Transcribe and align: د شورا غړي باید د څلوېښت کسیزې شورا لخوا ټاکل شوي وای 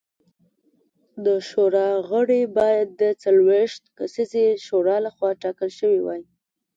د 1.25 1.27
شورا 1.49 1.89
غړي 2.09 2.41
باید 2.57 2.87
د 3.01 3.03
څلوېښت 3.23 3.81
کسیزې 3.97 4.45
شورا 4.65 4.97
لخوا 5.05 5.29
ټاکل 5.43 5.69
شوي 5.79 6.01
وای 6.03 6.21